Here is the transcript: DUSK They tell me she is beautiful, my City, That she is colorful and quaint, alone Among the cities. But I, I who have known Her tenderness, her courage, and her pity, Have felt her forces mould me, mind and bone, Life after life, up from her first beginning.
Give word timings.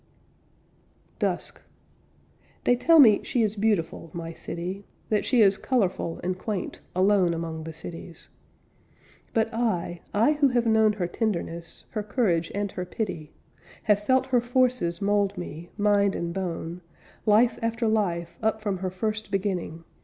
DUSK 1.19 1.61
They 2.63 2.75
tell 2.75 2.97
me 2.97 3.21
she 3.21 3.43
is 3.43 3.55
beautiful, 3.55 4.09
my 4.13 4.33
City, 4.33 4.83
That 5.09 5.25
she 5.25 5.41
is 5.43 5.59
colorful 5.59 6.19
and 6.23 6.39
quaint, 6.39 6.79
alone 6.95 7.35
Among 7.35 7.65
the 7.65 7.71
cities. 7.71 8.29
But 9.31 9.53
I, 9.53 10.01
I 10.11 10.31
who 10.33 10.47
have 10.47 10.65
known 10.65 10.93
Her 10.93 11.05
tenderness, 11.05 11.85
her 11.91 12.01
courage, 12.01 12.51
and 12.55 12.71
her 12.71 12.83
pity, 12.83 13.31
Have 13.83 14.03
felt 14.03 14.25
her 14.25 14.41
forces 14.41 15.03
mould 15.03 15.37
me, 15.37 15.69
mind 15.77 16.15
and 16.15 16.33
bone, 16.33 16.81
Life 17.27 17.59
after 17.61 17.87
life, 17.87 18.39
up 18.41 18.59
from 18.59 18.79
her 18.79 18.89
first 18.89 19.29
beginning. 19.29 19.83